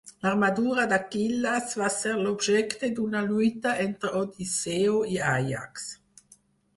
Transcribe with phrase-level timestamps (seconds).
[0.25, 5.87] L'armadura d'Aquil·les va ser objecte d'una lluita entre Odisseu i Àiax.